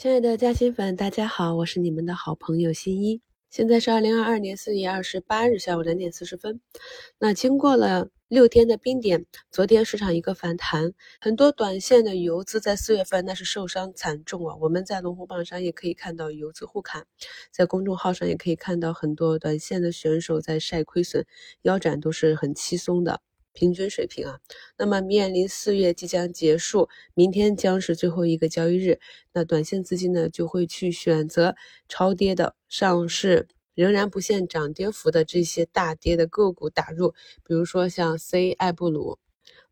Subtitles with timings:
[0.00, 3.20] 亲爱的嘉兴粉，大家好，我是你们的好朋友新一。
[3.50, 6.58] 现在是二零二二年四月二十八日下午两点四十分。
[7.18, 14.56] 那经过了六天的冰点，昨天市场一个反弹，很多短线的游资在四月份那是受伤惨重啊。
[14.58, 17.04] 我们在龙虎榜上也可以看到游资互砍，
[17.52, 21.26] 在公众号上也可以看到很多短线的选手在晒亏损，
[21.60, 23.20] 腰斩都是很轻松的。
[23.52, 24.40] 平均水平啊，
[24.78, 29.00] 那么面临四月即将结束，明天将是最后一个交易日，
[29.32, 31.54] 那短线资金呢就会去选择
[31.88, 37.12] 超跌的上市仍然不限涨跌幅的这些大跌的个股打入，
[37.44, 39.18] 比如说像 C 爱布鲁，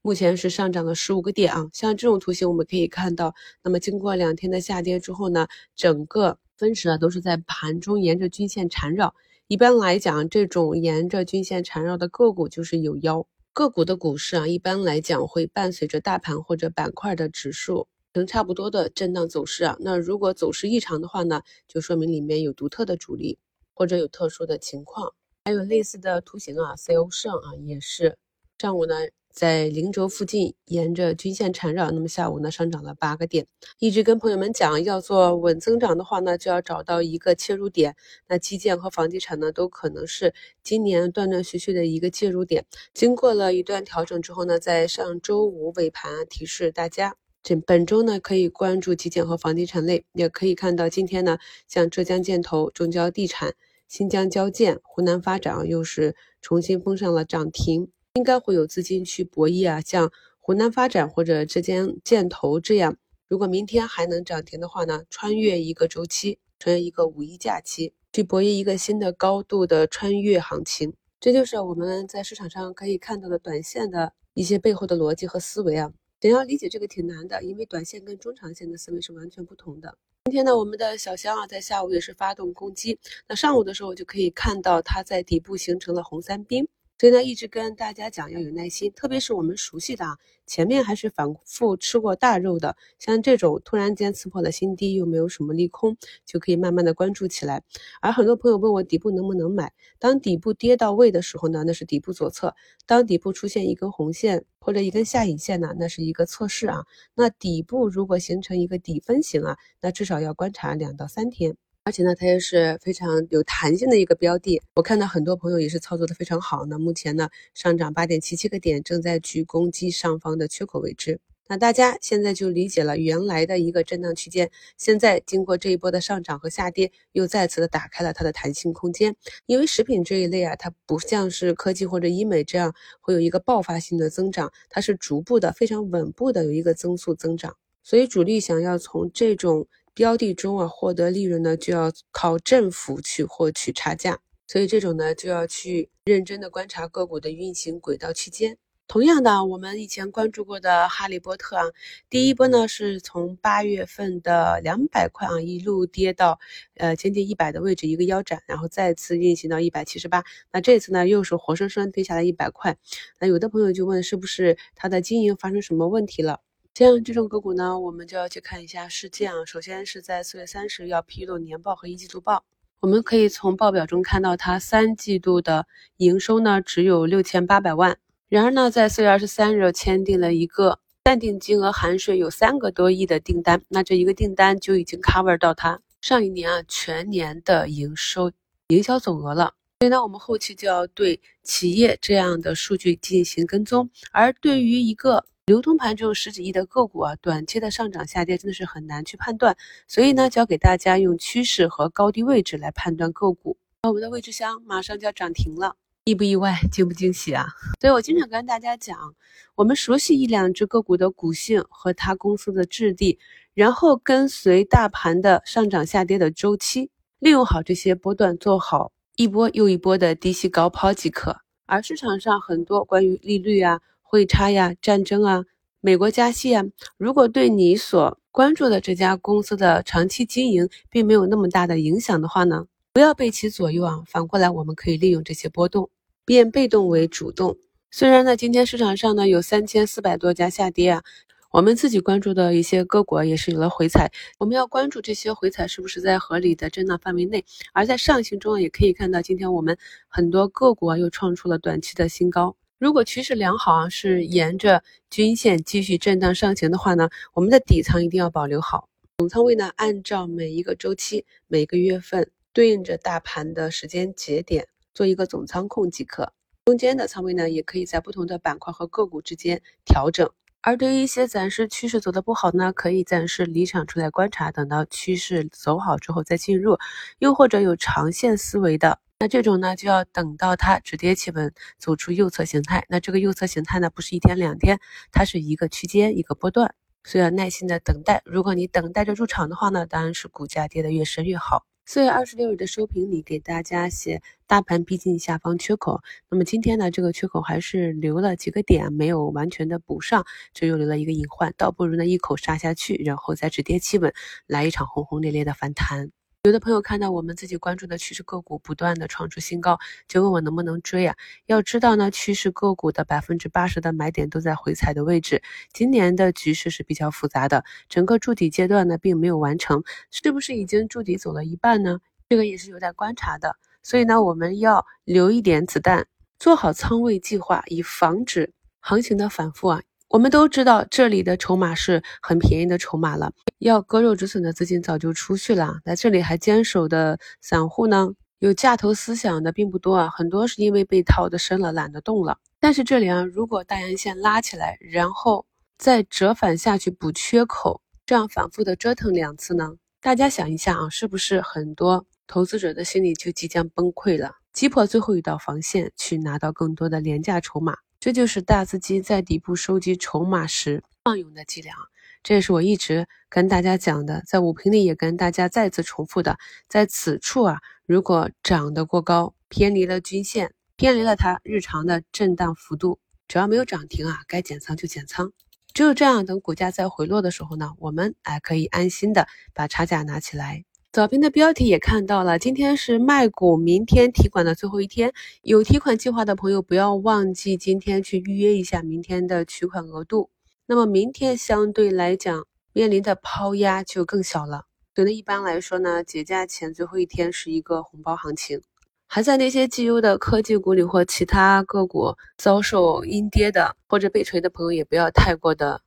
[0.03, 9.15] 目前是上涨了十五个点啊，像这种图形我们可以看到，那么经过两天的下跌之后呢，整个分时啊都是在盘中沿着均线缠绕，
[9.47, 13.27] 一般来讲，这种沿着均线缠绕的个股就是有妖。
[13.53, 19.77] 个股的股市啊，一般来讲会伴随着大盘或者板块的指数呈差不多的震荡走势啊。
[19.81, 23.39] 那如果走势异常的话呢，就说明里面有独特的主力
[23.75, 25.13] 或者有特殊的情况。
[25.45, 28.17] 还有类似的图形啊，C O 胜啊也是
[28.59, 28.95] 上午呢。
[29.39, 33.47] 在零轴附近沿着均线缠绕，那么下午呢上涨了八个点。
[33.79, 37.95] 一直跟朋友们讲，要做稳增长的话呢，就要找到一个切入点。
[38.27, 42.67] 那基建和房地产呢，都可能是今年断断续续的一个介入点。
[42.93, 47.15] 经过了一段调整之后呢，在上周五尾盘提示大家，
[47.45, 50.05] 这本周呢可以关注基建和房地产类。
[50.15, 53.55] 也可以看到今天呢，像浙江建投、中交地产、
[53.87, 57.93] 新疆交建、湖南发展又是重新封上了涨停。
[58.19, 62.97] 应该会有资金去博弈啊，像湖南发展或者浙江建投这样，
[63.29, 75.93] 如果明天还能涨停的话呢，穿越一个周期，穿越一个五一假期，去博弈一个新的高度的穿越行情，这就是我们在市场上可以看到的短线的一些背后的逻辑和思维啊。
[76.21, 79.97] 想要理解这个挺难的，因为短线跟中长线的思维是完全不同的。
[80.25, 82.99] 今天呢，我们的小香啊，在下午也是发动攻击，
[83.29, 86.67] 那上午的时候就可以看到它在底部形成了红三兵。
[86.99, 95.97] 所以呢，一直跟大家讲要有耐心，特别是我们熟悉的啊，前面还是反复吃过大肉的，像这种突然间刺破了新低，又没有什么利空，
[96.27, 97.63] 就可以慢慢的关注起来。
[98.01, 102.49] 而很多朋友问我底部能不能买，当底部跌到位的时候呢，那是底部左侧；
[102.85, 106.85] 当底部出现一根红线或者一根下影线呢，那是一个测试啊。
[107.15, 111.57] 那底部如果形成一个底分型啊，那至少要观察两到三天。
[111.89, 114.61] 而且呢，它也是非常有弹性的一个标的。
[114.75, 116.67] 我看到很多朋友也是操作的非常好。
[116.67, 121.19] 那目前呢，上涨八点七七个点，正在去攻击上方的缺口位置。
[121.49, 129.17] 那大家现在就理解了原来的一个震荡区间，现在经过这一波的上涨和下跌，又再次的打开了它的弹性空间。
[129.47, 137.57] 因为食品这一类啊，它不像是科技或者医美这样会有一个爆发性的增长，它是逐步的、非常稳步的有一个增速增长。
[137.83, 139.67] 所以主力想要从这种。
[139.99, 148.59] 标的中啊，获得利润呢，就要靠政府去获取差价，所以这种呢，就要去认真的观察个股的运行轨道区间。
[148.87, 151.65] 同样的，我们以前关注过的哈利波特啊，
[152.09, 156.39] 第一波呢是从八月份的两百块啊，一路跌到
[156.77, 160.23] 呃接近一百的位置，一个腰斩，然后再次运行到一百七十八。
[160.53, 162.79] 那这次呢，又是活生生跌下来一百块。
[163.19, 166.41] 那有的朋友就问，是不是它的经营发生什么问题了？
[166.79, 169.45] 像这种个股呢，我们就要去看一下事件啊。
[169.45, 172.45] 首先是在四月三十要披露年报和一季度报，
[172.79, 177.99] 我们可以从报表中看到，它三季度的营收呢只有六千八百万。
[178.29, 188.31] 然而呢，在四月二十三日签订了一个暂定金额含税有三个多亿的订单，那这一个订单就已经 cover 到它上一年啊全年的营收
[188.69, 189.55] 营销总额了。
[189.81, 195.25] 所以呢，我们后期就要对企业这样的数据进行跟踪，而对于一个。
[195.47, 199.57] 流通盘中十几亿的个股啊，短期的上涨下跌真的是很难去判断，
[199.87, 203.57] 所以呢，教给大家用趋势和高低位置来判断个股。
[203.83, 207.47] 那我们的位置箱马上就要涨停了，意不意外，惊不惊喜啊？
[207.81, 209.15] 所以我经常跟大家讲，
[209.55, 213.19] 我们熟悉一两只个股的股性和它公司的质地，
[213.55, 221.39] 然后跟随大盘的上涨下跌的周期，利用好这些波段，做好一波又一波的低吸高抛即可。
[221.67, 223.81] 而市场上很多关于利率啊。
[224.01, 225.45] 汇差呀，战争啊，
[225.81, 226.65] 美国加息啊，
[226.97, 234.03] 如果对你所关注的这家公司的长期经营并没有那么大的影响的话呢，不要被其左右啊。
[234.07, 235.91] 反过来，我们可以利用这些波动，
[236.25, 237.59] 变被动为主动。
[237.91, 241.03] 虽然呢，今天市场上呢有三千四百多家下跌啊。
[241.51, 247.43] 我们自己关注的一些个股也是有了回踩，我们要关注这些回踩是不是在合理的震荡范围内。
[247.73, 249.79] 而在上行中也可以看到，今天我们
[250.09, 252.55] 很多个股啊又创出了短期的新高。
[252.79, 258.91] 如果趋势良好啊，是沿着均线继续震荡上行的话呢，我们的底仓一定要保留好。
[259.17, 266.31] 总仓位呢，按照每一个周期、每个月份对应着大盘的时间节点做一个总仓控即可。
[266.67, 270.31] 中间的仓位呢，也可以在不同的板块和个股之间调整。
[270.61, 276.79] 而对于一些暂时趋势走的不好呢，可以暂时离场出来观察，等到趋势走好之后再进入。
[277.21, 282.85] 又或者有长线思维的，那这种呢就要等到它止跌企稳，走出右侧形态。
[282.89, 284.81] 那这个右侧形态呢，不是一天两天，
[285.13, 286.75] 它是一个区间一个波段，
[287.05, 288.23] 所以要耐心的等待。
[288.25, 291.65] 如果你等待着入场的话呢，当然是股价跌得越深越好。
[291.91, 304.13] 四月二十六日的收评里给大家写大盘逼近下方缺口，那么今天呢这个缺口还是留了几个点没有完全的补上，这又留了一个隐患，倒不如呢一口杀下去，然后再止跌企稳，
[304.47, 306.11] 来一场轰轰烈烈的反弹。
[306.45, 309.77] 有的朋友看到我们自己关注的趋势个股不断的创出新高，
[310.07, 311.17] 就问我能不能追啊？
[311.47, 315.43] 要知道呢，趋势个股的百分之八十的买点都在回踩的位置。
[315.73, 319.83] 今年的局势是比较复杂的，整个筑底阶段呢并没有完成，
[320.13, 321.99] 是不是已经筑底走了一半呢？
[322.29, 323.57] 这个也是有待观察的。
[323.83, 326.07] 所以呢，我们要留一点子弹，
[326.39, 329.83] 做好仓位计划，以防止行情的反复啊。
[330.11, 338.09] 我们都知道这里的筹码是很便宜的筹码了，要割肉止损的资金早就出去了，在这里还坚守的散户呢，
[338.39, 342.39] 有价投思想的并不多啊，很多是因为被套的深了，懒得动了。
[342.59, 345.45] 但是这里啊，如果大阳线拉起来，然后
[345.77, 357.77] 再折返下去补缺口，这样反复的折腾两次呢，大家想一下啊，是不是很多投资者的心理就即将崩溃了，击破最后一道防线，去拿到更多的廉价筹码？
[358.01, 361.75] 这就是大资金在底部收集筹码时放用的伎俩，
[362.23, 366.39] 这也是我一直跟大家讲的，在五评里也跟大家再次重复的。
[366.69, 375.33] 在此处啊，如果涨得过高，偏离了均线，偏离了它日常的震荡幅度，只要没有涨停啊，该减仓就减仓。
[375.75, 380.65] 只有这样，等股价再回落的时候呢，我们哎可以安心的把差价拿起来。
[380.91, 385.13] 早评的标题也看到了，今天是卖股，明天提款的最后一天，
[385.43, 390.31] 有提款计划的朋友不要忘记今天去预约一下明天的取款额度。
[390.65, 394.65] 那么明天相对来讲面临的抛压就更小了。
[394.95, 398.63] 所以呢，一般来说呢，节假前最后一天是一个红包行情，
[399.07, 405.83] 还在那些绩优的科技股里或其他个股遭受阴跌的或者被锤的朋友，也不要太过的。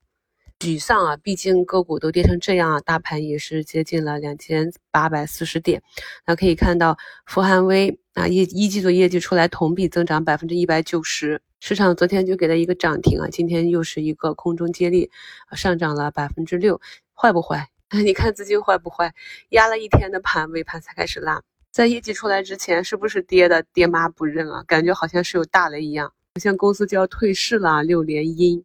[0.62, 5.82] 沮丧啊，毕竟个股都跌成这样啊，大盘也是接近了两千八百四十点。
[6.24, 15.10] 那可以看到，富汉威啊，一一季度业绩出来，同比增长百分之一百九十，市场昨天就给了一个涨停啊，今天又是一个空中接力，
[15.54, 16.80] 上涨了百分之六，
[17.16, 17.68] 坏不坏？
[18.06, 19.16] 你看资金坏不坏？
[19.50, 21.42] 压了一天的盘，尾盘才开始拉，
[21.72, 24.64] 在业绩出来之前，是不是跌的爹妈不认啊？
[24.68, 28.64] 感觉好像是有大雷一样，好像公司就要退市了，六连阴。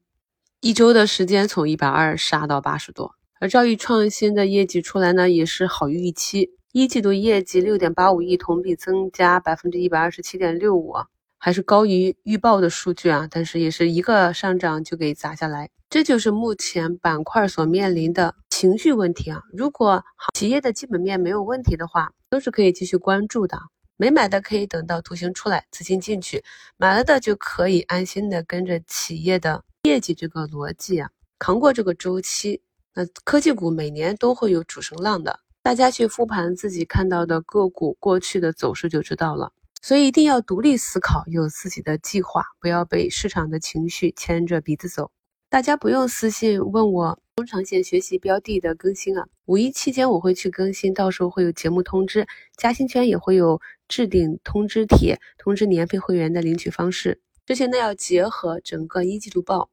[0.60, 6.50] 一周的时间从一百二杀到八十多，而兆易创新的业绩出来呢，也是好于预期。
[6.72, 10.94] 一季度业绩六点八五亿，同比增加百分之一百二十七点六五，
[11.38, 13.28] 还是高于预报的数据啊。
[13.30, 19.42] 但是也是一个上涨就给砸下来，这就是目前板块所面临的情绪问题啊。
[19.52, 20.02] 如果
[20.34, 23.58] 企业的基本面没有问题的话，都是可以继续关注的。
[23.98, 26.40] 没买的可以等到图形出来，资金进去；
[26.76, 29.62] 买了的就可以安心的跟着企业的。
[29.86, 32.60] 业绩这个逻辑啊，扛过这个周期，
[32.94, 35.40] 那科技股每年都会有主升浪的。
[35.62, 39.52] 大家去复盘自己看到的个股过去的走势就知道了。
[39.82, 45.10] 所以一定要独立思考，有自己的计划，不要被市场的情绪牵着鼻子走。
[45.48, 57.20] 大家不用私信问我中长线学习标的的更新啊，五一期间我会去更新，到时候会有节目通知，嘉兴圈也会有置顶通知帖通知年费会员的领取方式。
[57.44, 59.70] 这些呢要结合整个一季度报。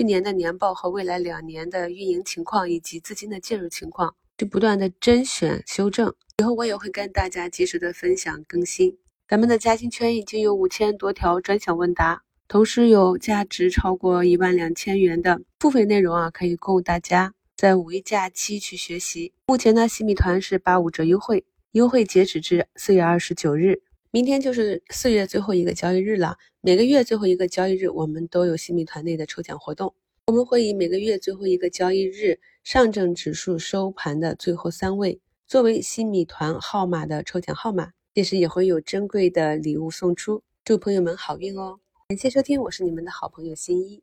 [0.00, 6.14] 去年的年报和未来两年的运营情况以及资金的介入情况，去不断的甄选修正。
[6.38, 8.96] 以后我也会跟大家及时的分享更新。
[9.28, 19.34] 咱们的嘉兴圈已经有五千多条专享问答，同时有价值超过一万两千元的付费内容啊，可以供大家在五一假期去学习。
[19.44, 23.82] 目前呢，新米团是八五折优惠，优惠截止至四月二十九日。
[24.12, 26.36] 明天就是四月最后一个交易日了。
[26.62, 29.94] 每个月最后一个交易日，我们都有新米团内的抽奖活动。
[30.26, 40.42] 我们会以每个月最后一个交易日上证指数收盘的最后三位作为新米团号码的抽奖号码，届时也会有珍贵的礼物送出。
[40.64, 41.78] 祝朋友们好运哦！
[42.08, 44.02] 感谢收听，我是你们的好朋友新一。